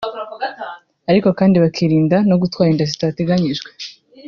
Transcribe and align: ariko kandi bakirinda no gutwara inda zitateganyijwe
ariko 1.09 1.27
kandi 1.39 1.55
bakirinda 1.63 2.17
no 2.29 2.35
gutwara 2.41 2.69
inda 2.71 2.85
zitateganyijwe 2.91 3.69